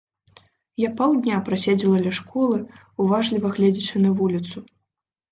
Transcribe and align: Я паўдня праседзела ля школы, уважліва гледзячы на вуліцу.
Я 0.83 0.87
паўдня 0.99 1.35
праседзела 1.49 1.99
ля 2.05 2.13
школы, 2.19 2.57
уважліва 3.03 3.51
гледзячы 3.57 4.01
на 4.07 4.11
вуліцу. 4.23 4.57